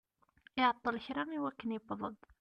Iɛeṭṭel 0.59 0.95
kra 1.05 1.23
i 1.37 1.39
wakken 1.43 1.73
yewweḍ-d. 1.75 2.21